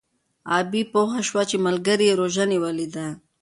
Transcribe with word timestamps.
غابي 0.49 0.83
پوه 0.91 1.15
شو 1.27 1.41
چې 1.49 1.57
ملګری 1.65 2.05
یې 2.09 2.17
روژه 2.21 2.45
نیولې 2.51 2.87
ده. 2.95 3.07